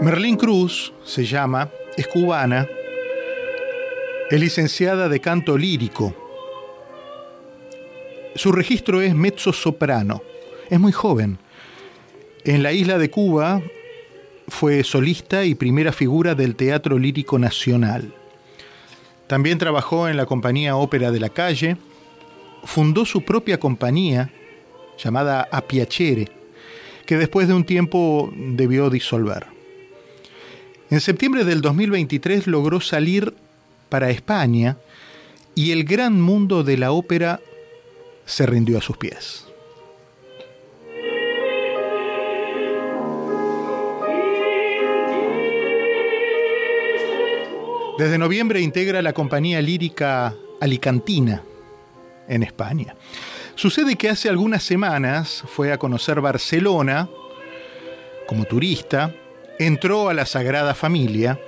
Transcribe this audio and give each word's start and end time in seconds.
Merlín 0.00 0.36
Cruz 0.36 0.92
se 1.04 1.24
llama, 1.24 1.70
es 1.96 2.06
cubana, 2.06 2.68
es 4.30 4.40
licenciada 4.40 5.08
de 5.08 5.18
canto 5.18 5.58
lírico. 5.58 6.14
Su 8.36 8.52
registro 8.52 9.00
es 9.00 9.12
mezzo 9.12 9.52
soprano. 9.52 10.22
Es 10.70 10.78
muy 10.78 10.92
joven. 10.92 11.38
En 12.44 12.62
la 12.62 12.72
isla 12.72 12.96
de 12.96 13.10
Cuba 13.10 13.60
fue 14.46 14.84
solista 14.84 15.44
y 15.44 15.56
primera 15.56 15.90
figura 15.90 16.36
del 16.36 16.54
Teatro 16.54 16.96
Lírico 16.96 17.36
Nacional. 17.40 18.14
También 19.26 19.58
trabajó 19.58 20.06
en 20.06 20.16
la 20.16 20.26
compañía 20.26 20.76
Ópera 20.76 21.10
de 21.10 21.18
la 21.18 21.30
Calle. 21.30 21.76
Fundó 22.62 23.04
su 23.04 23.22
propia 23.22 23.58
compañía 23.58 24.30
llamada 24.96 25.48
Apiacere, 25.50 26.28
que 27.04 27.16
después 27.16 27.48
de 27.48 27.54
un 27.54 27.64
tiempo 27.64 28.32
debió 28.36 28.90
disolver. 28.90 29.57
En 30.90 31.00
septiembre 31.00 31.44
del 31.44 31.60
2023 31.60 32.46
logró 32.46 32.80
salir 32.80 33.34
para 33.90 34.08
España 34.08 34.78
y 35.54 35.72
el 35.72 35.84
gran 35.84 36.18
mundo 36.18 36.64
de 36.64 36.78
la 36.78 36.92
ópera 36.92 37.40
se 38.24 38.46
rindió 38.46 38.78
a 38.78 38.80
sus 38.80 38.96
pies. 38.96 39.44
Desde 47.98 48.16
noviembre 48.16 48.62
integra 48.62 49.02
la 49.02 49.12
compañía 49.12 49.60
lírica 49.60 50.34
Alicantina 50.58 51.42
en 52.28 52.42
España. 52.42 52.94
Sucede 53.56 53.96
que 53.96 54.08
hace 54.08 54.30
algunas 54.30 54.62
semanas 54.62 55.44
fue 55.48 55.70
a 55.70 55.78
conocer 55.78 56.22
Barcelona 56.22 57.10
como 58.26 58.44
turista 58.44 59.14
entró 59.58 60.08
a 60.08 60.14
la 60.14 60.26
Sagrada 60.26 60.74
Familia 60.74 61.38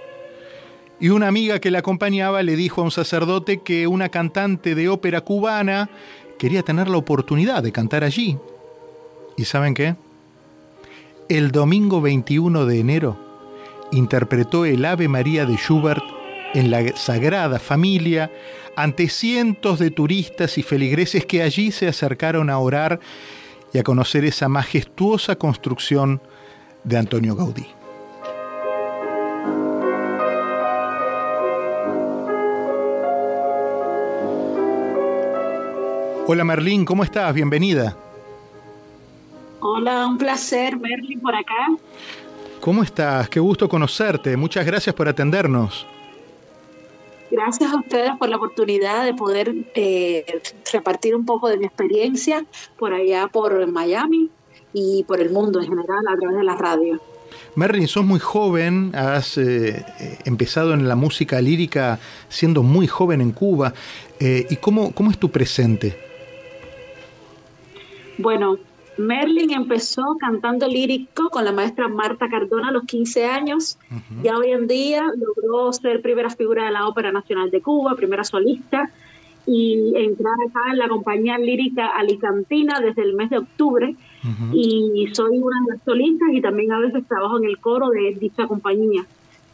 y 1.00 1.08
una 1.08 1.28
amiga 1.28 1.60
que 1.60 1.70
la 1.70 1.78
acompañaba 1.78 2.42
le 2.42 2.56
dijo 2.56 2.82
a 2.82 2.84
un 2.84 2.90
sacerdote 2.90 3.62
que 3.62 3.86
una 3.86 4.10
cantante 4.10 4.74
de 4.74 4.88
ópera 4.88 5.22
cubana 5.22 5.88
quería 6.38 6.62
tener 6.62 6.88
la 6.88 6.98
oportunidad 6.98 7.62
de 7.62 7.72
cantar 7.72 8.04
allí. 8.04 8.38
¿Y 9.36 9.44
saben 9.44 9.74
qué? 9.74 9.96
El 11.28 11.52
domingo 11.52 12.00
21 12.00 12.66
de 12.66 12.80
enero 12.80 13.16
interpretó 13.92 14.66
el 14.66 14.84
Ave 14.84 15.08
María 15.08 15.46
de 15.46 15.56
Schubert 15.56 16.02
en 16.54 16.70
la 16.70 16.94
Sagrada 16.96 17.58
Familia 17.58 18.30
ante 18.76 19.08
cientos 19.08 19.78
de 19.78 19.90
turistas 19.90 20.58
y 20.58 20.62
feligreses 20.62 21.24
que 21.24 21.42
allí 21.42 21.70
se 21.70 21.88
acercaron 21.88 22.50
a 22.50 22.58
orar 22.58 23.00
y 23.72 23.78
a 23.78 23.82
conocer 23.82 24.24
esa 24.24 24.48
majestuosa 24.48 25.36
construcción 25.36 26.20
de 26.84 26.98
Antonio 26.98 27.36
Gaudí. 27.36 27.79
Hola 36.32 36.44
Merlín, 36.44 36.84
¿cómo 36.84 37.02
estás? 37.02 37.34
Bienvenida. 37.34 37.96
Hola, 39.58 40.06
un 40.06 40.16
placer, 40.16 40.78
Merlín, 40.78 41.18
por 41.18 41.34
acá. 41.34 41.74
¿Cómo 42.60 42.84
estás? 42.84 43.28
Qué 43.28 43.40
gusto 43.40 43.68
conocerte. 43.68 44.36
Muchas 44.36 44.64
gracias 44.64 44.94
por 44.94 45.08
atendernos. 45.08 45.88
Gracias 47.32 47.72
a 47.72 47.76
ustedes 47.78 48.12
por 48.16 48.28
la 48.28 48.36
oportunidad 48.36 49.04
de 49.04 49.12
poder 49.12 49.52
eh, 49.74 50.24
repartir 50.72 51.16
un 51.16 51.26
poco 51.26 51.48
de 51.48 51.56
mi 51.56 51.64
experiencia 51.64 52.44
por 52.78 52.92
allá, 52.92 53.26
por 53.26 53.66
Miami 53.66 54.30
y 54.72 55.02
por 55.08 55.20
el 55.20 55.30
mundo 55.30 55.60
en 55.60 55.66
general 55.66 56.04
a 56.08 56.16
través 56.16 56.36
de 56.36 56.44
la 56.44 56.54
radio. 56.54 57.00
Merlin, 57.56 57.88
sos 57.88 58.04
muy 58.04 58.20
joven, 58.20 58.92
has 58.94 59.36
eh, 59.36 59.84
eh, 59.98 60.18
empezado 60.26 60.74
en 60.74 60.86
la 60.86 60.94
música 60.94 61.40
lírica 61.40 61.98
siendo 62.28 62.62
muy 62.62 62.86
joven 62.86 63.20
en 63.20 63.32
Cuba. 63.32 63.74
¿Y 64.20 64.54
cómo, 64.56 64.92
cómo 64.92 65.10
es 65.10 65.18
tu 65.18 65.30
presente? 65.30 66.09
Bueno, 68.20 68.58
Merlin 68.98 69.50
empezó 69.52 70.16
cantando 70.20 70.68
lírico 70.68 71.30
con 71.30 71.44
la 71.44 71.52
maestra 71.52 71.88
Marta 71.88 72.28
Cardona 72.28 72.68
a 72.68 72.72
los 72.72 72.84
15 72.84 73.24
años. 73.24 73.78
Ya 74.22 74.36
hoy 74.36 74.50
en 74.52 74.66
día 74.66 75.04
logró 75.16 75.72
ser 75.72 76.02
primera 76.02 76.30
figura 76.30 76.66
de 76.66 76.72
la 76.72 76.86
Ópera 76.86 77.10
Nacional 77.12 77.50
de 77.50 77.62
Cuba, 77.62 77.94
primera 77.96 78.24
solista, 78.24 78.90
y 79.46 79.92
entrar 79.96 80.34
acá 80.46 80.70
en 80.70 80.78
la 80.78 80.88
compañía 80.88 81.38
lírica 81.38 81.86
Alicantina 81.86 82.78
desde 82.80 83.02
el 83.02 83.14
mes 83.14 83.30
de 83.30 83.38
octubre. 83.38 83.96
Y 84.52 85.08
soy 85.14 85.38
una 85.38 85.56
de 85.64 85.74
las 85.74 85.84
solistas 85.84 86.28
y 86.32 86.42
también 86.42 86.72
a 86.72 86.78
veces 86.78 87.06
trabajo 87.08 87.38
en 87.38 87.44
el 87.44 87.58
coro 87.58 87.88
de 87.88 88.16
dicha 88.20 88.46
compañía. 88.46 89.04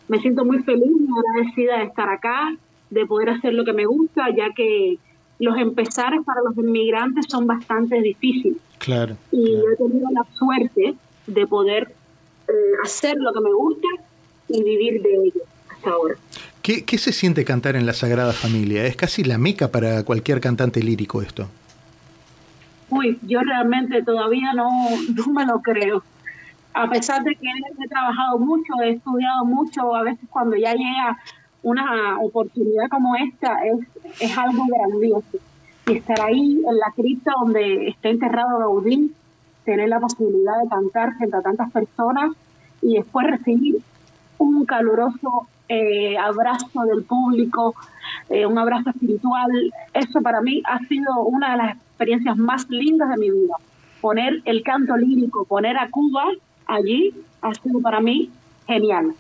Me 0.09 0.19
siento 0.21 0.45
muy 0.45 0.59
feliz 0.65 0.91
y 0.91 1.09
agradecida 1.19 1.79
de 1.79 1.85
estar 1.85 2.09
acá, 2.09 2.57
de 2.91 3.07
poder 3.07 3.31
hacer 3.31 3.55
lo 3.55 3.65
que 3.65 3.73
me 3.73 3.87
gusta, 3.87 4.29
ya 4.35 4.53
que 4.55 4.99
los 5.39 5.57
empezares 5.59 6.25
para 6.25 6.41
los 6.43 6.57
inmigrantes 6.57 7.27
son 7.29 7.47
bastante 7.47 8.01
difíciles. 8.01 8.59
Claro. 8.79 9.17
Y 9.33 9.57
he 9.57 9.77
tenido 9.77 10.09
la 10.13 10.25
suerte 10.35 10.95
de 11.27 11.47
poder 11.47 11.95
eh, 12.49 12.53
hacer 12.85 13.17
lo 13.19 13.33
que 13.33 13.41
me 13.41 13.53
gusta 13.53 13.89
y 14.49 14.63
vivir 14.63 15.03
de 15.03 15.15
ello 15.15 15.43
hasta 15.71 15.91
ahora. 15.91 16.15
¿Qué, 16.63 16.85
¿Qué, 16.85 16.99
se 16.99 17.13
siente 17.13 17.45
cantar 17.45 17.77
en 17.77 17.87
la 17.87 17.93
Sagrada 17.93 18.33
Familia? 18.33 18.85
Es 18.87 18.97
casi 18.97 19.25
la 19.25 19.39
meca 19.39 19.69
para 19.71 20.05
cualquier 20.05 20.41
cantante 20.41 20.83
lírico 20.83 21.23
esto. 21.23 21.49
Uy, 22.89 23.19
yo 23.23 23.41
realmente 23.41 24.03
todavía 24.03 24.53
no, 24.53 24.69
no 25.15 25.33
me 25.33 25.47
lo 25.47 25.61
creo. 25.61 26.03
A 26.73 26.91
pesar 26.91 27.23
de 27.25 27.35
que 27.35 27.49
he 27.49 27.89
trabajado 27.89 28.39
mucho, 28.39 28.75
he 28.85 28.91
estudiado 28.91 29.45
mucho, 29.45 29.95
a 29.95 30.03
veces 30.03 30.29
cuando 30.29 30.57
ya 30.57 30.75
llega 30.75 31.19
una 31.67 32.21
oportunidad 32.21 32.89
como 32.89 33.17
esta 33.17 33.59
es, 33.65 34.21
es 34.21 34.39
algo 34.39 34.67
grandioso. 34.69 35.39
Y 35.89 35.97
estar 35.97 36.21
ahí 36.21 36.63
en 36.65 36.77
la 36.79 36.93
cripta 36.95 37.33
donde 37.41 37.89
está 37.89 38.09
enterrado 38.09 38.61
Gaudí, 38.61 39.13
tener 39.65 39.89
la 39.89 39.99
posibilidad 39.99 40.63
de 40.63 40.69
cantar 40.69 41.17
frente 41.17 41.37
a 41.37 41.43
tantas 41.43 41.73
personas 41.73 42.31
y 42.83 42.95
después 42.95 43.27
recibir 43.27 43.79
un 44.39 44.65
caluroso 44.65 45.49
eh, 45.69 46.17
abrazo 46.17 46.83
del 46.85 47.03
público, 47.03 47.75
eh, 48.29 48.47
un 48.47 48.59
abrazo 48.59 48.91
espiritual, 48.91 49.51
eso 49.93 50.23
para 50.23 50.41
mí 50.43 50.63
ha 50.67 50.79
sido 50.87 51.25
una 51.25 51.51
de 51.51 51.57
las 51.57 51.77
experiencias 51.77 52.37
más 52.37 52.71
lindas 52.71 53.09
de 53.09 53.17
mi 53.17 53.31
vida. 53.33 53.57
Poner 54.01 54.41
el 54.45 54.63
canto 54.63 54.97
lírico, 54.97 55.45
poner 55.47 55.77
a 55.79 55.91
Cuba 55.91 56.27
allí, 56.67 57.13
ha 57.43 57.53
sido 57.55 57.81
para 57.81 57.99
mí 57.99 58.31
genial. 58.69 59.15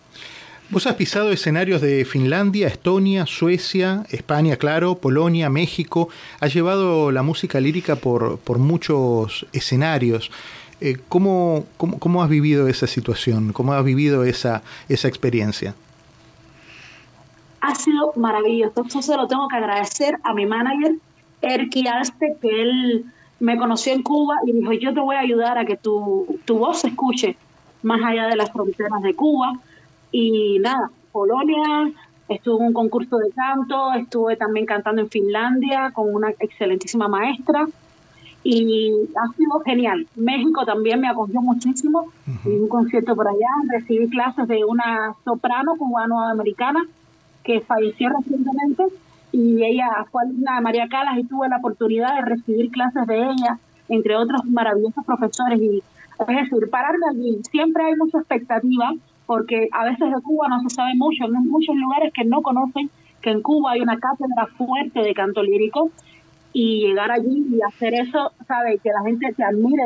Vos 0.68 0.88
has 0.88 0.96
pisado 0.96 1.30
escenarios 1.30 1.80
de 1.80 2.04
Finlandia, 2.04 2.66
Estonia, 2.66 3.24
Suecia, 3.26 4.02
España, 4.10 4.56
claro, 4.56 4.96
Polonia, 4.96 5.48
México. 5.48 6.08
Has 6.40 6.52
llevado 6.54 7.12
la 7.12 7.22
música 7.22 7.60
lírica 7.60 7.94
por, 7.94 8.38
por 8.40 8.58
muchos 8.58 9.46
escenarios. 9.52 10.32
Eh, 10.80 10.96
¿cómo, 11.08 11.66
cómo, 11.76 12.20
has 12.20 12.28
vivido 12.28 12.66
esa 12.66 12.88
situación? 12.88 13.52
¿Cómo 13.52 13.74
has 13.74 13.84
vivido 13.84 14.24
esa, 14.24 14.62
esa 14.88 15.06
experiencia? 15.06 15.76
Ha 17.60 17.74
sido 17.76 18.12
maravilloso. 18.16 18.82
Esto 18.82 19.02
se 19.02 19.16
lo 19.16 19.28
tengo 19.28 19.46
que 19.46 19.56
agradecer 19.56 20.18
a 20.24 20.34
mi 20.34 20.46
manager, 20.46 20.96
Erki 21.42 21.86
Alste, 21.86 22.38
que 22.42 22.62
él 22.62 23.04
me 23.38 23.56
conoció 23.56 23.92
en 23.92 24.02
Cuba 24.02 24.34
y 24.44 24.50
dijo, 24.50 24.72
yo 24.72 24.92
te 24.92 24.98
voy 24.98 25.14
a 25.14 25.20
ayudar 25.20 25.58
a 25.58 25.64
que 25.64 25.76
tu, 25.76 26.40
tu 26.44 26.58
voz 26.58 26.80
se 26.80 26.88
escuche 26.88 27.36
más 27.84 28.00
allá 28.04 28.26
de 28.26 28.34
las 28.34 28.50
fronteras 28.50 29.00
de 29.02 29.14
Cuba 29.14 29.60
y 30.18 30.58
nada, 30.60 30.90
Polonia, 31.12 31.92
estuve 32.26 32.60
en 32.60 32.68
un 32.68 32.72
concurso 32.72 33.18
de 33.18 33.30
canto, 33.32 33.92
estuve 33.92 34.34
también 34.36 34.64
cantando 34.64 35.02
en 35.02 35.10
Finlandia 35.10 35.90
con 35.90 36.14
una 36.14 36.30
excelentísima 36.30 37.06
maestra. 37.06 37.66
Y 38.42 38.94
ha 39.14 39.36
sido 39.36 39.60
genial. 39.60 40.06
México 40.14 40.64
también 40.64 41.00
me 41.00 41.08
acogió 41.08 41.42
muchísimo, 41.42 42.06
en 42.46 42.62
un 42.62 42.68
concierto 42.68 43.14
por 43.14 43.28
allá, 43.28 43.50
recibí 43.70 44.08
clases 44.08 44.48
de 44.48 44.64
una 44.64 45.12
soprano 45.22 45.76
cubano-americana 45.76 46.86
que 47.44 47.60
falleció 47.60 48.08
recientemente. 48.08 48.84
Y 49.32 49.62
ella 49.64 50.06
fue 50.10 50.22
alumna 50.22 50.54
de 50.54 50.60
María 50.62 50.88
Calas 50.88 51.18
y 51.18 51.24
tuve 51.24 51.50
la 51.50 51.58
oportunidad 51.58 52.14
de 52.14 52.22
recibir 52.22 52.70
clases 52.70 53.06
de 53.06 53.18
ella, 53.18 53.58
entre 53.90 54.16
otros 54.16 54.46
maravillosos 54.46 55.04
profesores. 55.04 55.60
Y 55.60 55.82
es 56.20 56.26
decir, 56.26 56.70
pararme 56.70 57.04
allí, 57.10 57.38
siempre 57.50 57.84
hay 57.84 57.96
mucha 57.96 58.16
expectativa 58.16 58.94
porque 59.26 59.68
a 59.72 59.84
veces 59.84 60.10
de 60.10 60.22
Cuba 60.22 60.48
no 60.48 60.60
se 60.62 60.74
sabe 60.74 60.94
mucho, 60.94 61.24
en 61.24 61.48
muchos 61.48 61.74
lugares 61.76 62.12
que 62.12 62.24
no 62.24 62.42
conocen 62.42 62.90
que 63.20 63.30
en 63.30 63.42
Cuba 63.42 63.72
hay 63.72 63.80
una 63.80 63.98
cátedra 63.98 64.46
fuerte 64.56 65.00
de 65.00 65.14
canto 65.14 65.42
lírico 65.42 65.90
y 66.52 66.86
llegar 66.86 67.10
allí 67.10 67.44
y 67.50 67.60
hacer 67.60 67.94
eso, 67.94 68.32
sabe, 68.46 68.78
que 68.78 68.90
la 68.90 69.02
gente 69.02 69.32
te 69.36 69.42
admire, 69.42 69.82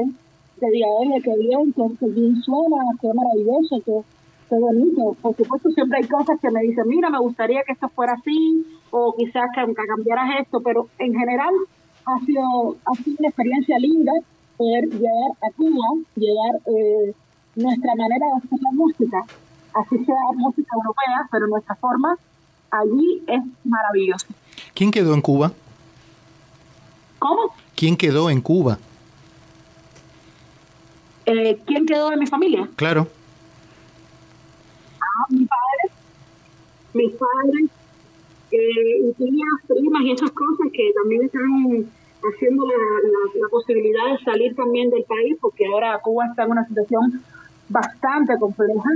te 0.58 0.70
diga, 0.70 0.86
oye, 0.88 1.20
qué 1.22 1.34
bien, 1.36 1.72
qué, 1.72 2.06
bien 2.06 2.36
suena, 2.42 2.76
qué 3.00 3.08
maravilloso, 3.12 3.82
qué, 3.84 4.02
qué 4.48 4.56
bonito. 4.56 5.16
Por 5.22 5.34
supuesto, 5.34 5.70
siempre 5.70 5.98
hay 5.98 6.06
cosas 6.06 6.38
que 6.40 6.50
me 6.50 6.60
dicen, 6.60 6.86
mira, 6.86 7.08
me 7.08 7.18
gustaría 7.18 7.62
que 7.64 7.72
esto 7.72 7.88
fuera 7.88 8.12
así, 8.12 8.64
o 8.90 9.14
quizás 9.16 9.50
que, 9.54 9.66
que 9.66 9.86
cambiaras 9.86 10.40
esto, 10.40 10.60
pero 10.60 10.88
en 10.98 11.14
general 11.14 11.54
ha 12.04 12.18
sido, 12.26 12.76
ha 12.84 12.94
sido 13.02 13.16
una 13.18 13.28
experiencia 13.28 13.78
linda 13.78 14.12
poder 14.58 14.84
llegar 14.84 15.30
a 15.40 15.50
Cuba, 15.56 15.86
llegar... 16.14 16.60
Eh, 16.66 17.14
nuestra 17.56 17.94
manera 17.94 18.26
de 18.26 18.32
hacer 18.38 18.58
la 18.62 18.72
música 18.72 19.24
así 19.74 20.04
sea 20.04 20.16
música 20.34 20.70
europea, 20.74 21.28
pero 21.30 21.46
nuestra 21.46 21.74
forma 21.76 22.16
allí 22.70 23.22
es 23.26 23.42
maravillosa. 23.64 24.26
¿Quién 24.74 24.90
quedó 24.90 25.14
en 25.14 25.20
Cuba? 25.20 25.52
¿Cómo? 27.18 27.54
¿Quién 27.76 27.96
quedó 27.96 28.30
en 28.30 28.40
Cuba? 28.40 28.78
Eh, 31.26 31.58
¿Quién 31.66 31.86
quedó 31.86 32.12
en 32.12 32.18
mi 32.18 32.26
familia? 32.26 32.68
Claro. 32.76 33.06
Ah, 35.00 35.26
mi 35.28 35.46
padre, 35.46 35.94
mis 36.94 37.12
padres, 37.12 37.70
eh, 38.52 39.08
y 39.08 39.12
tías, 39.12 39.60
primas 39.68 40.02
y 40.02 40.12
esas 40.12 40.30
cosas 40.32 40.66
que 40.72 40.92
también 40.94 41.22
están 41.22 41.86
haciendo 42.22 42.66
la, 42.66 43.48
posibilidad 43.50 44.12
de 44.12 44.24
salir 44.24 44.54
también 44.54 44.90
del 44.90 45.04
país, 45.04 45.36
porque 45.40 45.66
ahora 45.66 45.98
Cuba 46.02 46.26
está 46.26 46.44
en 46.44 46.50
una 46.50 46.66
situación 46.66 47.22
bastante 47.70 48.38
compleja. 48.38 48.90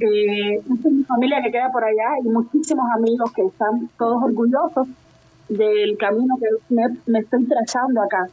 Eh, 0.00 0.54
esta 0.56 0.88
es 0.88 0.94
mi 0.94 1.04
familia 1.04 1.40
que 1.44 1.52
queda 1.52 1.70
por 1.70 1.84
allá 1.84 2.18
y 2.24 2.28
muchísimos 2.28 2.84
amigos 2.92 3.30
que 3.32 3.46
están 3.46 3.88
todos 3.96 4.20
orgullosos 4.24 4.88
del 5.48 5.96
camino 5.96 6.36
que 6.38 6.74
me, 7.06 7.20
estoy 7.20 7.44
trazando 7.44 8.02
acá. 8.02 8.28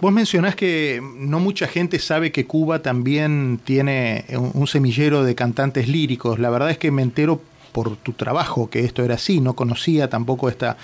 Vos 0.00 0.12
mencionás 0.12 0.54
que 0.54 1.00
no 1.16 1.40
mucha 1.40 1.66
gente 1.66 1.98
sabe 1.98 2.30
que 2.30 2.44
Cuba 2.46 2.82
también 2.82 3.58
tiene 3.64 4.26
un, 4.52 4.66
semillero 4.66 5.24
de 5.24 5.34
cantantes 5.34 5.88
líricos. 5.88 6.38
La 6.38 6.50
verdad 6.50 6.70
es 6.70 6.78
que 6.78 6.90
me 6.90 7.02
entero 7.02 7.40
por 7.72 7.96
tu 7.96 8.12
trabajo 8.12 8.68
que 8.68 8.80
esto 8.80 9.02
era 9.02 9.14
así, 9.14 9.40
no 9.40 9.54
conocía 9.54 10.10
tampoco 10.10 10.50
esta, 10.50 10.76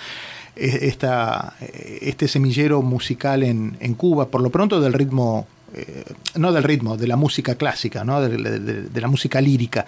e, 0.55 0.87
esta, 0.87 1.53
este 1.59 2.27
semillero 2.27 2.81
musical 2.81 3.43
en, 3.43 3.77
en 3.79 3.93
Cuba, 3.93 4.29
por 4.29 4.41
lo 4.41 4.49
pronto 4.49 4.81
del 4.81 4.93
ritmo 4.93 5.45
eh, 5.73 6.03
no 6.35 6.51
del 6.51 6.63
ritmo, 6.63 6.97
de 6.97 7.07
la 7.07 7.15
música 7.15 7.55
clásica, 7.55 8.03
¿no? 8.03 8.21
de, 8.21 9.01
la 9.01 9.07
música 9.07 9.39
lírica. 9.41 9.85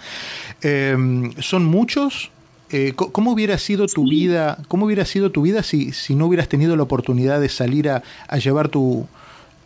Eh, 0.62 0.96
¿Son 1.40 1.64
muchos? 1.64 2.30
Eh, 2.70 2.94
¿Cómo 2.94 3.32
hubiera 3.32 3.58
sido 3.58 3.86
tu 3.86 4.04
vida? 4.04 4.58
¿Cómo 4.68 4.86
hubiera 4.86 5.04
sido 5.04 5.30
tu 5.30 5.42
vida 5.42 5.62
si, 5.62 5.92
si 5.92 6.14
no 6.14 6.26
hubieras 6.26 6.48
tenido 6.48 6.76
la 6.76 6.84
oportunidad 6.84 7.40
de 7.40 7.48
salir 7.48 7.88
a, 7.88 8.02
llevar 8.38 8.68
tu, 8.68 9.06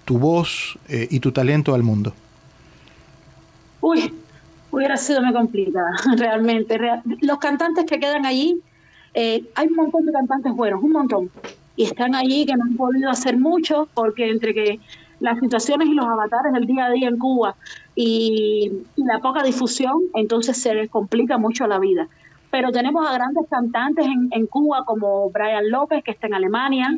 tu 0.05 0.19
voz 0.19 0.79
y 0.89 1.21
tu 1.21 1.33
talento 1.33 1.75
al 1.75 1.83
mundo? 1.83 2.15
Uy, 3.81 4.13
hubiera 4.71 4.97
sido 4.97 5.23
muy 5.23 5.33
complicada, 5.33 5.91
realmente. 6.17 6.79
Los 7.21 7.39
cantantes 7.39 7.85
que 7.85 8.01
quedan 8.01 8.27
allí, 8.27 8.61
hay 9.15 9.67
un 9.69 9.77
montón 9.77 10.07
de 10.07 10.13
cantantes 10.13 10.53
buenos, 10.53 10.83
un 10.83 10.93
montón. 10.93 11.31
Y 11.77 11.85
están 11.85 12.15
allí 12.15 12.47
que 12.47 12.57
no 12.57 12.65
han 12.65 12.77
podido 12.77 13.11
hacer 13.11 13.37
mucho 13.37 13.87
porque 13.95 14.31
entre 14.31 14.55
que 14.55 14.81
las 15.21 15.39
situaciones 15.39 15.89
y 15.89 15.95
los 15.95 16.07
avatares 16.07 16.53
del 16.53 16.67
día 16.67 16.87
a 16.87 16.91
día 16.91 17.09
en 17.09 17.19
Cuba 17.19 17.55
y, 17.95 18.73
la 18.97 19.19
poca 19.21 19.43
difusión, 19.43 20.03
entonces 20.15 20.61
se 20.61 20.75
les 20.75 20.91
complica 20.91 21.39
mucho 21.39 21.67
la 21.67 21.79
vida. 21.79 22.09
Pero 22.51 22.71
tenemos 22.71 23.07
a 23.07 23.13
grandes 23.13 23.47
cantantes 23.49 24.07
en, 24.07 24.47
Cuba 24.47 24.85
como 24.85 25.31
Brian 25.31 25.71
López, 25.71 26.03
que 26.05 26.13
está 26.13 26.27
en 26.27 26.35
Alemania, 26.35 26.97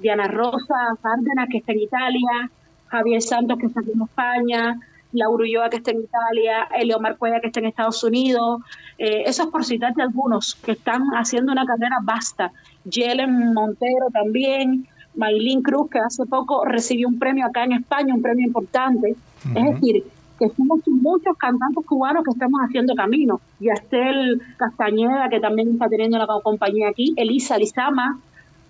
Diana 0.00 0.28
Rosa 0.28 0.96
Cárdenas, 1.02 1.48
que 1.50 1.58
está 1.58 1.72
en 1.72 1.80
Italia, 1.80 2.50
Javier 2.88 3.22
Santos, 3.22 3.58
que 3.58 3.66
está 3.66 3.80
en 3.80 4.02
España, 4.02 4.80
Laura 5.12 5.44
Ulloa, 5.44 5.70
que 5.70 5.76
está 5.76 5.90
en 5.90 6.00
Italia, 6.00 6.68
Elio 6.74 6.98
Marcuella, 7.00 7.40
que 7.40 7.48
está 7.48 7.60
en 7.60 7.66
Estados 7.66 8.02
Unidos. 8.02 8.60
Eh, 8.98 9.22
esos 9.26 9.46
por 9.48 9.64
citarte 9.64 10.02
algunos 10.02 10.54
que 10.54 10.72
están 10.72 11.02
haciendo 11.14 11.52
una 11.52 11.66
carrera 11.66 11.98
vasta. 12.02 12.52
Yelen 12.84 13.52
Montero 13.54 14.08
también, 14.12 14.88
Maylin 15.14 15.62
Cruz, 15.62 15.90
que 15.90 15.98
hace 15.98 16.24
poco 16.26 16.64
recibió 16.64 17.08
un 17.08 17.18
premio 17.18 17.46
acá 17.46 17.64
en 17.64 17.72
España, 17.72 18.14
un 18.14 18.22
premio 18.22 18.46
importante. 18.46 19.14
Es 19.54 19.64
decir, 19.74 20.04
que 20.38 20.48
somos 20.56 20.80
muchos 20.86 21.36
cantantes 21.36 21.84
cubanos 21.86 22.24
que 22.24 22.30
estamos 22.30 22.60
haciendo 22.60 22.94
camino. 22.94 23.40
Yastel 23.60 24.40
Castañeda, 24.56 25.28
que 25.28 25.40
también 25.40 25.72
está 25.72 25.88
teniendo 25.88 26.18
la 26.18 26.26
compañía 26.42 26.88
aquí. 26.88 27.12
Elisa 27.16 27.58
Lizama, 27.58 28.18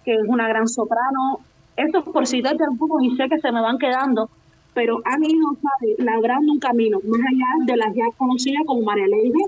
que 0.04 0.14
es 0.14 0.24
una 0.26 0.48
gran 0.48 0.68
soprano. 0.68 1.40
Estos 1.76 2.04
por 2.04 2.26
citarte 2.26 2.64
algunos 2.64 3.02
y 3.02 3.16
sé 3.16 3.28
que 3.28 3.38
se 3.38 3.50
me 3.50 3.60
van 3.60 3.78
quedando, 3.78 4.28
pero 4.74 5.00
han 5.04 5.24
ido 5.24 5.56
¿sabes? 5.62 5.98
labrando 5.98 6.52
un 6.52 6.58
camino, 6.58 6.98
más 7.04 7.20
allá 7.20 7.64
de 7.64 7.76
las 7.76 7.94
ya 7.94 8.04
conocidas 8.16 8.62
como 8.66 8.82
María 8.82 9.06
Leide, 9.06 9.44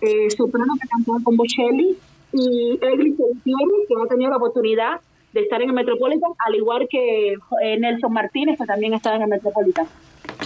eh, 0.00 0.30
soprano 0.30 0.74
que 0.80 0.88
cantó 0.88 1.12
con 1.22 1.36
Bocelli, 1.36 1.96
y 2.32 2.78
Eglis 2.80 3.16
que 3.16 3.94
ha 4.02 4.08
tenido 4.08 4.30
la 4.30 4.38
oportunidad 4.38 5.00
de 5.34 5.40
estar 5.40 5.60
en 5.60 5.68
el 5.68 5.74
Metropolitan, 5.74 6.30
al 6.46 6.54
igual 6.54 6.86
que 6.88 7.32
eh, 7.32 7.78
Nelson 7.78 8.12
Martínez, 8.12 8.56
que 8.56 8.64
también 8.64 8.94
está 8.94 9.16
en 9.16 9.22
el 9.22 9.28
Metropolitan. 9.28 9.86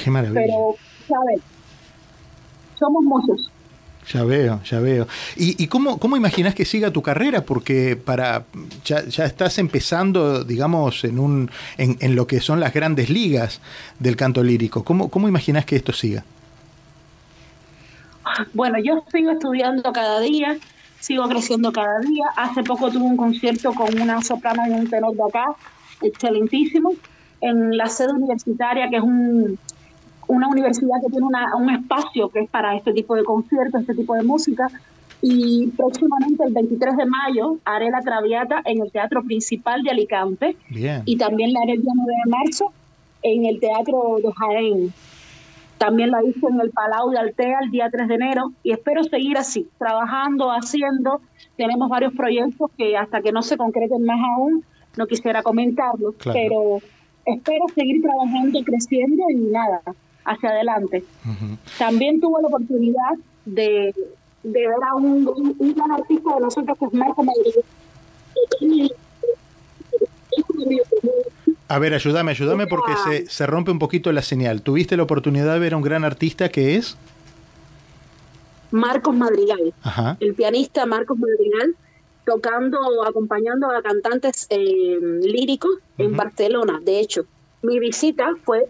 Qué 0.03 0.11
maravilla. 0.11 0.41
Pero, 0.41 0.75
¿sabes? 1.07 1.41
Somos 2.79 3.05
muchos. 3.05 3.53
Ya 4.11 4.25
veo, 4.25 4.63
ya 4.63 4.81
veo. 4.81 5.07
¿Y, 5.37 5.63
y 5.63 5.67
cómo, 5.67 5.99
cómo 5.99 6.17
imaginas 6.17 6.55
que 6.55 6.65
siga 6.65 6.91
tu 6.91 7.03
carrera? 7.03 7.45
Porque 7.45 7.97
para 7.97 8.45
ya, 8.83 9.05
ya 9.05 9.27
estás 9.27 9.59
empezando, 9.59 10.43
digamos, 10.43 11.05
en, 11.05 11.19
un, 11.19 11.51
en, 11.77 11.99
en, 12.01 12.17
lo 12.17 12.27
que 12.27 12.41
son 12.41 12.59
las 12.59 12.73
grandes 12.73 13.11
ligas 13.11 13.61
del 13.99 14.17
canto 14.17 14.43
lírico. 14.43 14.83
¿Cómo, 14.83 15.11
cómo 15.11 15.29
imaginas 15.29 15.67
que 15.67 15.77
esto 15.77 15.93
siga? 15.93 16.25
Bueno, 18.55 18.79
yo 18.83 19.05
sigo 19.13 19.33
estudiando 19.33 19.93
cada 19.93 20.21
día 20.21 20.57
sigo 21.01 21.29
creciendo 21.29 21.73
cada 21.73 22.01
día. 22.01 22.27
Hace 22.37 22.63
poco 22.63 22.91
tuve 22.91 23.05
un 23.05 23.17
concierto 23.17 23.73
con 23.73 24.01
una 24.01 24.23
soprano 24.23 24.63
y 24.67 24.71
un 24.71 24.89
tenor 24.89 25.15
de 25.15 25.23
acá, 25.23 25.47
excelentísimo, 26.03 26.93
en 27.41 27.77
la 27.77 27.87
sede 27.87 28.13
universitaria, 28.13 28.89
que 28.89 28.97
es 28.97 29.03
un, 29.03 29.59
una 30.27 30.49
universidad 30.49 30.97
que 31.01 31.11
tiene 31.11 31.27
un 31.27 31.71
espacio 31.71 32.29
que 32.29 32.41
es 32.41 32.51
para 32.51 32.77
este 32.77 32.93
tipo 32.93 33.15
de 33.15 33.25
conciertos, 33.25 33.81
este 33.81 33.95
tipo 33.95 34.15
de 34.15 34.23
música. 34.23 34.69
Y 35.21 35.69
próximamente, 35.77 36.45
el 36.45 36.55
23 36.55 36.97
de 36.97 37.07
mayo, 37.07 37.57
haré 37.65 37.91
la 37.91 38.01
Traviata 38.01 38.63
en 38.65 38.83
el 38.83 38.93
Teatro 38.93 39.25
Principal 39.25 39.83
de 39.83 39.91
Alicante. 39.91 40.57
Y 41.05 41.17
también 41.17 41.53
la 41.53 41.61
haré 41.63 41.73
el 41.73 41.83
día 41.83 41.93
9 41.95 42.13
de 42.25 42.31
marzo 42.31 42.73
en 43.23 43.47
el 43.47 43.59
Teatro 43.59 44.19
de 44.23 44.33
Jaén. 44.33 44.95
También 45.79 46.11
la 46.11 46.25
hice 46.25 46.47
en 46.47 46.61
el 46.61 46.71
Palau 46.71 47.11
de 47.11 47.19
Altea 47.19 47.61
el 47.63 47.71
día 47.71 47.89
3 47.91 48.09
de 48.09 48.15
enero 48.15 48.53
y 48.63 48.73
espero 48.73 49.05
seguir 49.05 49.39
así, 49.39 49.69
trabajando, 49.79 50.51
haciendo. 50.51 51.21
Tenemos 51.57 51.89
varios 51.89 52.13
proyectos 52.15 52.71
que 52.77 52.97
hasta 52.97 53.21
que 53.21 53.31
no 53.31 53.43
se 53.43 53.57
concreten 53.57 54.05
más 54.05 54.19
aún, 54.21 54.65
no 54.97 55.07
quisiera 55.07 55.43
comentarlos, 55.43 56.15
pero 56.25 56.79
espero 57.25 57.65
seguir 57.75 58.03
trabajando, 58.03 58.59
creciendo 58.65 59.23
y 59.31 59.37
nada, 59.37 59.83
hacia 60.25 60.51
adelante. 60.51 61.05
También 61.79 62.21
tuve 62.21 62.43
la 62.43 62.49
oportunidad 62.49 63.15
de, 63.45 63.95
ver 64.43 64.71
a 64.89 64.95
un, 64.97 65.55
un, 65.59 65.75
gran 65.75 65.93
artista 65.93 66.35
de 66.35 66.41
nosotros 66.41 66.77
que 66.79 66.85
es 66.87 66.95
Marco 66.95 67.23
Madrid. 67.23 67.55
A 71.69 71.79
ver, 71.79 71.93
ayúdame, 71.93 72.31
ayúdame 72.31 72.67
porque 72.67 72.93
se, 73.05 73.27
se, 73.27 73.47
rompe 73.47 73.71
un 73.71 73.79
poquito 73.79 74.11
la 74.11 74.23
señal. 74.23 74.63
¿Tuviste 74.63 74.97
la 74.97 75.03
oportunidad 75.03 75.53
de 75.53 75.59
ver 75.59 75.75
a 75.75 75.77
un 75.77 75.83
gran 75.83 76.03
artista 76.03 76.49
que 76.49 76.77
es? 76.77 76.97
Marcos 78.71 79.15
Madrigal, 79.15 79.73
el 80.21 80.35
pianista 80.35 80.85
Marcos 80.87 81.19
Madrigal, 81.19 81.75
tocando, 82.25 82.79
acompañando 83.07 83.71
a 83.71 83.83
cantantes 83.83 84.47
eh, 84.51 84.99
líricos 85.23 85.71
en 85.97 86.17
Barcelona. 86.17 86.81
De 86.83 87.01
hecho, 87.01 87.25
mi 87.63 87.79
visita 87.79 88.31
fue 88.45 88.69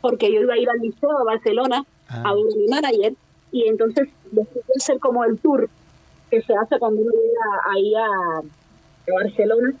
porque 0.00 0.32
yo 0.32 0.40
iba 0.40 0.54
a 0.54 0.58
ir 0.58 0.68
al 0.68 0.78
liceo 0.78 1.18
de 1.18 1.24
Barcelona 1.24 1.84
ah. 2.08 2.22
a 2.24 2.34
ver 2.34 2.44
a 2.52 2.56
mi 2.56 2.68
manager 2.68 3.14
y 3.52 3.68
entonces 3.68 4.08
decidí 4.30 4.60
hacer 4.76 4.98
como 4.98 5.24
el 5.24 5.38
tour 5.38 5.68
que 6.30 6.42
se 6.42 6.54
hace 6.54 6.78
cuando 6.78 7.00
uno 7.00 7.12
llega 7.12 7.72
ahí 7.72 7.94
a 7.94 9.12
Barcelona 9.22 9.74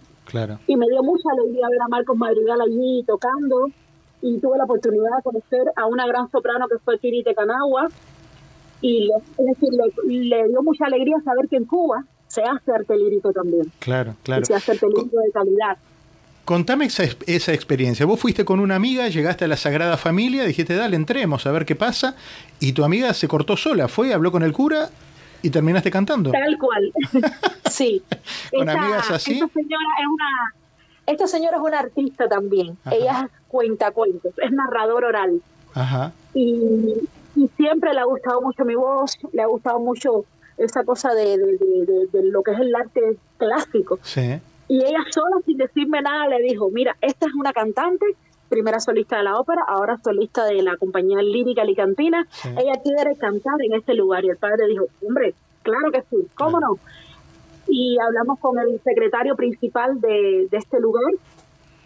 y 0.66 0.76
me 0.76 0.86
dio 0.88 1.02
mucha 1.02 1.30
alegría 1.32 1.68
ver 1.70 1.80
a 1.80 1.88
Marcos 1.88 2.16
Madrigal 2.16 2.60
allí 2.60 3.02
tocando 3.06 3.70
y 4.20 4.38
tuve 4.38 4.58
la 4.58 4.64
oportunidad 4.64 5.16
de 5.16 5.22
conocer 5.22 5.72
a 5.76 5.86
una 5.86 6.06
gran 6.06 6.30
soprano 6.30 6.66
que 6.68 6.78
fue 6.78 6.98
Kirite 6.98 7.34
Canagua 7.34 7.88
y 8.80 9.06
le, 9.06 9.14
es 9.16 9.46
decir, 9.46 9.70
le, 10.04 10.48
dio 10.48 10.62
mucha 10.62 10.86
alegría 10.86 11.16
saber 11.24 11.48
que 11.48 11.56
en 11.56 11.64
Cuba 11.64 12.04
se 12.26 12.42
hace 12.42 12.72
arte 12.72 12.96
lírico 12.96 13.32
también. 13.32 13.72
Claro, 13.78 14.14
claro. 14.22 14.44
se 14.44 14.54
hace 14.54 14.72
arte 14.72 14.86
lírico 14.86 15.18
de 15.18 15.30
calidad. 15.32 15.78
Contame 16.44 16.86
esa, 16.86 17.04
esa, 17.26 17.52
experiencia. 17.52 18.06
Vos 18.06 18.20
fuiste 18.20 18.44
con 18.44 18.60
una 18.60 18.76
amiga, 18.76 19.08
llegaste 19.08 19.44
a 19.44 19.48
la 19.48 19.56
Sagrada 19.56 19.96
Familia, 19.96 20.44
dijiste, 20.44 20.74
dale, 20.74 20.96
entremos 20.96 21.46
a 21.46 21.52
ver 21.52 21.66
qué 21.66 21.74
pasa, 21.74 22.16
y 22.60 22.72
tu 22.72 22.84
amiga 22.84 23.12
se 23.14 23.28
cortó 23.28 23.56
sola, 23.56 23.88
fue, 23.88 24.14
habló 24.14 24.32
con 24.32 24.42
el 24.42 24.52
cura 24.52 24.90
y 25.42 25.50
terminaste 25.50 25.90
cantando. 25.90 26.30
Tal 26.30 26.58
cual. 26.58 26.92
sí. 27.70 28.02
¿Con 28.50 28.68
amigas 28.68 29.10
así? 29.10 29.34
Esta 29.34 29.48
señora 29.48 29.88
es 30.00 30.06
una, 30.06 30.54
esta 31.06 31.26
señora 31.26 31.56
es 31.56 31.62
una 31.62 31.78
artista 31.78 32.28
también. 32.28 32.76
Ella 32.90 33.28
cuenta 33.48 33.90
cuentos, 33.90 34.32
es 34.38 34.52
narrador 34.52 35.04
oral. 35.04 35.40
Ajá. 35.74 36.12
Y, 36.34 36.94
siempre 37.56 37.94
le 37.94 38.00
ha 38.00 38.04
gustado 38.04 38.40
mucho 38.40 38.64
mi 38.64 38.74
voz, 38.74 39.16
le 39.32 39.42
ha 39.42 39.46
gustado 39.46 39.78
mucho 39.78 40.24
esa 40.56 40.82
cosa 40.82 41.14
de, 41.14 41.38
de, 41.38 42.22
lo 42.24 42.42
que 42.42 42.50
es 42.50 42.58
el 42.58 42.74
arte 42.74 43.16
clásico. 43.36 44.00
Sí. 44.02 44.40
Y 44.66 44.84
ella 44.84 45.04
sola, 45.10 45.36
sin 45.46 45.56
decirme 45.56 46.02
nada, 46.02 46.26
le 46.26 46.42
dijo, 46.42 46.68
mira, 46.70 46.96
esta 47.00 47.26
es 47.26 47.34
una 47.34 47.52
cantante 47.52 48.06
primera 48.48 48.80
solista 48.80 49.18
de 49.18 49.24
la 49.24 49.38
ópera, 49.38 49.62
ahora 49.66 49.98
solista 49.98 50.44
de 50.44 50.62
la 50.62 50.76
compañía 50.76 51.22
lírica 51.22 51.62
alicantina. 51.62 52.26
Ella 52.44 52.80
quiere 52.82 53.16
cantar 53.16 53.54
en 53.64 53.74
este 53.74 53.94
lugar 53.94 54.24
y 54.24 54.30
el 54.30 54.36
padre 54.36 54.66
dijo, 54.68 54.86
hombre, 55.06 55.34
claro 55.62 55.90
que 55.92 56.02
sí, 56.02 56.28
¿cómo 56.34 56.60
no? 56.60 56.78
Y 57.68 57.98
hablamos 57.98 58.38
con 58.38 58.58
el 58.58 58.80
secretario 58.82 59.36
principal 59.36 60.00
de, 60.00 60.48
de 60.50 60.56
este 60.56 60.80
lugar 60.80 61.12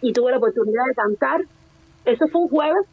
y 0.01 0.13
tuve 0.13 0.31
la 0.31 0.37
oportunidad 0.37 0.85
de 0.87 0.95
cantar. 0.95 1.41
Eso 2.05 2.27
fue 2.27 2.41
un 2.41 2.49
jueves 2.49 2.85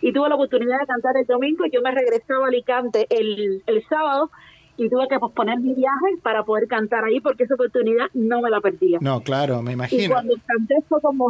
y 0.00 0.12
tuve 0.12 0.28
la 0.28 0.34
oportunidad 0.34 0.80
de 0.80 0.86
cantar 0.86 1.16
el 1.16 1.26
domingo. 1.26 1.64
Yo 1.72 1.80
me 1.80 1.90
regresaba 1.90 2.44
a 2.44 2.48
Alicante 2.48 3.06
el, 3.10 3.62
el 3.66 3.84
sábado 3.88 4.30
y 4.76 4.88
tuve 4.88 5.06
que 5.08 5.18
posponer 5.18 5.58
mi 5.60 5.74
viaje 5.74 6.18
para 6.22 6.42
poder 6.42 6.66
cantar 6.66 7.04
ahí 7.04 7.20
porque 7.20 7.44
esa 7.44 7.54
oportunidad 7.54 8.06
no 8.12 8.40
me 8.40 8.50
la 8.50 8.60
perdía. 8.60 8.98
No, 9.00 9.20
claro, 9.20 9.62
me 9.62 9.72
imagino. 9.72 10.02
Y 10.02 10.08
cuando 10.08 10.34
canté 10.46 10.74
fue 10.88 11.00
como, 11.00 11.28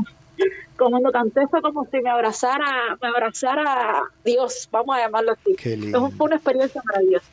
cuando 0.77 1.11
canté 1.13 1.47
fue 1.49 1.63
como 1.63 1.85
si 1.87 2.01
me 2.01 2.11
abrazara, 2.11 2.97
me 3.01 3.09
abrazara 3.09 4.03
Dios, 4.25 4.69
vamos 4.71 4.97
a 4.97 5.01
llamarlo 5.01 5.33
así. 5.33 5.77
Lindo. 5.77 6.11
Fue 6.11 6.27
una 6.27 6.37
experiencia 6.37 6.83
maravillosa. 6.85 7.27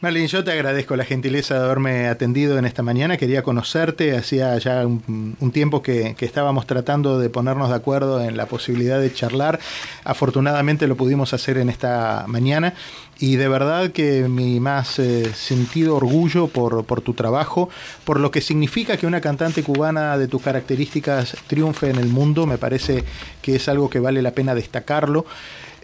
Marlene, 0.00 0.26
yo 0.26 0.44
te 0.44 0.52
agradezco 0.52 0.96
la 0.96 1.04
gentileza 1.04 1.54
de 1.54 1.64
haberme 1.64 2.08
atendido 2.08 2.58
en 2.58 2.66
esta 2.66 2.82
mañana. 2.82 3.16
Quería 3.16 3.42
conocerte. 3.42 4.16
Hacía 4.16 4.58
ya 4.58 4.86
un, 4.86 5.50
tiempo 5.52 5.82
que, 5.82 6.14
estábamos 6.20 6.66
tratando 6.66 7.18
de 7.18 7.30
ponernos 7.30 7.70
de 7.70 7.76
acuerdo 7.76 8.20
en 8.20 8.36
la 8.36 8.44
posibilidad 8.44 9.00
de 9.00 9.12
charlar. 9.12 9.60
Afortunadamente 10.04 10.86
lo 10.88 10.96
pudimos 10.96 11.32
hacer 11.32 11.56
en 11.56 11.70
esta 11.70 12.24
mañana. 12.26 12.74
Y 13.18 13.36
de 13.36 13.48
verdad 13.48 13.92
que 13.92 14.28
mi 14.28 14.60
más 14.60 14.98
eh, 14.98 15.32
sentido 15.32 15.96
orgullo 15.96 16.48
por, 16.48 16.84
por 16.84 17.00
tu 17.00 17.14
trabajo, 17.14 17.70
por 18.04 18.20
lo 18.20 18.30
que 18.30 18.42
significa 18.42 18.98
que 18.98 19.06
una 19.06 19.22
cantante 19.22 19.62
cubana 19.62 20.18
de 20.18 20.28
tus 20.28 20.42
características 20.42 21.36
triunfe 21.46 21.88
en 21.88 21.96
el 21.96 22.08
mundo, 22.08 22.44
me 22.44 22.58
parece 22.58 23.04
que 23.40 23.56
es 23.56 23.68
algo 23.68 23.88
que 23.88 24.00
vale 24.00 24.20
la 24.20 24.32
pena 24.32 24.54
destacarlo. 24.54 25.24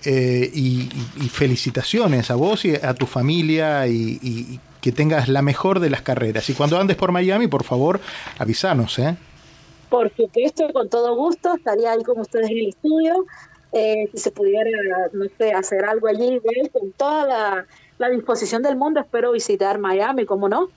Eh, 0.04 0.50
y, 0.54 0.88
felicitaciones 1.28 2.30
a 2.30 2.34
vos 2.34 2.64
y 2.64 2.74
a 2.74 2.94
tu 2.94 3.06
familia 3.06 3.86
y, 3.86 4.60
que 4.80 4.92
tengas 4.92 5.28
la 5.28 5.42
mejor 5.42 5.78
de 5.78 5.90
las 5.90 6.00
carreras. 6.00 6.48
Y 6.48 6.54
cuando 6.54 6.78
andes 6.78 6.96
por 6.96 7.12
Miami, 7.12 7.48
por 7.48 7.64
favor, 7.64 8.00
avísanos. 8.38 8.98
¿eh? 8.98 9.16
Por 9.90 10.10
supuesto, 10.16 10.72
con 10.72 10.88
todo 10.88 11.14
gusto, 11.16 11.54
estaría 11.54 11.92
ahí 11.92 12.02
con 12.02 12.18
ustedes 12.18 12.50
en 12.50 12.58
el 12.58 12.68
estudio. 12.68 13.26
Eh, 13.72 14.08
si 14.12 14.18
se 14.18 14.30
pudiera, 14.30 14.70
no 15.12 15.26
sé, 15.36 15.52
hacer 15.52 15.84
algo 15.84 16.08
allí, 16.08 16.40
con 16.72 16.92
toda 16.92 17.26
la, 17.26 17.66
la 17.98 18.08
disposición 18.08 18.62
del 18.62 18.76
mundo, 18.76 19.00
espero 19.00 19.32
visitar 19.32 19.78
Miami, 19.78 20.24
como 20.24 20.48
no. 20.48 20.70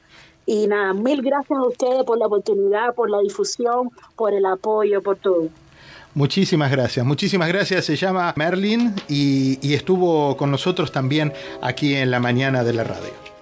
Y 0.46 0.68
nada, 0.68 0.94
mil 0.94 1.22
gracias 1.22 1.58
a 1.58 1.66
ustedes 1.66 2.04
por 2.04 2.18
la 2.18 2.28
oportunidad, 2.28 2.94
por 2.94 3.10
la 3.10 3.20
difusión, 3.20 3.90
por 4.18 4.34
el 4.34 4.46
apoyo, 4.46 5.02
por 5.02 5.16
todo. 5.16 5.48
Muchísimas 6.16 6.70
gracias, 6.70 7.06
muchísimas 7.06 7.48
gracias. 7.48 7.86
Se 7.86 7.96
llama 7.96 8.34
Merlin 8.36 8.94
y, 9.10 9.74
estuvo 9.74 10.38
con 10.38 10.52
nosotros 10.52 10.92
también 10.92 11.34
aquí 11.62 11.96
en 11.96 12.12
la 12.12 12.20
mañana 12.20 12.64
de 12.64 12.74
la 12.74 12.84
radio. 12.84 13.33